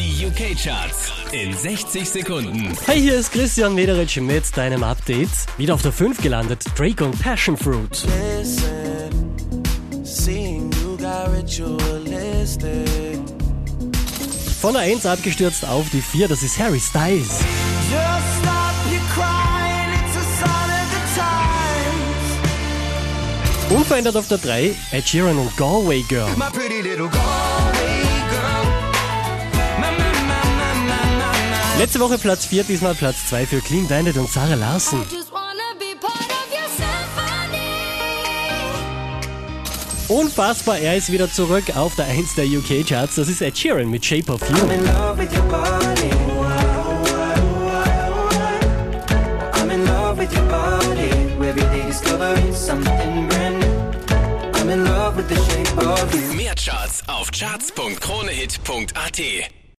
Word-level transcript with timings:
Die 0.00 0.26
UK-Charts 0.26 1.12
in 1.32 1.54
60 1.54 2.08
Sekunden. 2.08 2.74
Hey, 2.86 3.02
hier 3.02 3.16
ist 3.16 3.32
Christian 3.32 3.74
Mederitsch 3.74 4.16
mit 4.16 4.56
deinem 4.56 4.82
Update. 4.82 5.28
Wieder 5.58 5.74
auf 5.74 5.82
der 5.82 5.92
5 5.92 6.22
gelandet, 6.22 6.64
Drake 6.74 7.04
und 7.04 7.20
Passion 7.20 7.54
Fruit. 7.54 8.06
Listen, 8.38 9.34
seeing 10.02 10.72
you 10.82 10.96
got 10.96 11.28
ritualistic. 11.36 12.88
Von 14.62 14.72
der 14.72 14.84
1 14.84 15.04
abgestürzt 15.04 15.66
auf 15.66 15.84
die 15.90 16.00
4, 16.00 16.28
das 16.28 16.42
ist 16.42 16.58
Harry 16.58 16.80
Styles. 16.80 17.40
Just 17.90 18.40
stop 18.40 18.72
your 18.90 19.02
crying, 19.12 19.92
it's 20.00 20.16
a 20.16 20.22
sign 20.38 20.70
of 20.80 20.88
the 20.94 21.02
times. 23.68 23.78
Unverändert 23.78 24.16
auf 24.16 24.28
der 24.28 24.38
3, 24.38 24.74
Ed 24.92 25.06
Sheeran 25.06 25.36
und 25.36 25.54
Galway 25.58 26.02
Girl. 26.08 26.30
My 26.38 26.46
pretty 26.50 26.80
little 26.80 27.10
Galway 27.10 27.64
girl. 27.64 27.69
Letzte 31.80 31.98
Woche 31.98 32.18
Platz 32.18 32.44
4, 32.44 32.64
diesmal 32.64 32.94
Platz 32.94 33.28
2 33.30 33.46
für 33.46 33.62
Clean 33.62 33.88
Bandit 33.88 34.18
und 34.18 34.28
Sarah 34.28 34.54
Larsen. 34.54 35.02
Unfassbar, 40.08 40.78
er 40.78 40.98
ist 40.98 41.10
wieder 41.10 41.32
zurück 41.32 41.74
auf 41.74 41.94
der 41.94 42.04
1 42.04 42.34
der 42.34 42.44
UK-Charts. 42.44 43.14
Das 43.14 43.28
ist 43.28 43.40
Ed 43.40 43.56
Sheeran 43.56 43.88
mit 43.88 44.04
Shape 44.04 44.30
of 44.30 44.42
You. 44.42 44.48
I'm 44.56 44.70
in 44.70 44.84
love 44.84 45.16
with 45.16 45.34
your 45.34 45.44
body. 45.44 46.10
I'm 49.54 49.70
in 49.70 49.86
love 49.86 50.18
with 50.18 50.36
your 50.36 50.44
body. 50.50 51.08
Every 51.40 51.62
day 51.62 51.86
discovering 51.86 52.52
something 52.52 53.26
brand 53.26 53.58
new. 53.58 53.90
I'm 54.60 54.68
in 54.68 54.84
love 54.84 55.16
with 55.16 55.30
the 55.30 55.36
shape 55.36 55.78
of 55.78 56.14
you. 56.14 56.34
Mehr 56.36 56.54
Charts 56.54 57.02
auf 57.06 57.30
charts.kronehit.at. 57.30 59.59